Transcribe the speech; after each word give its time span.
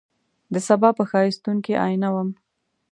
دسبا 0.53 0.89
په 0.97 1.03
ښایستون 1.09 1.57
کي 1.65 1.73
آئینه 1.85 2.09
وم 2.13 2.29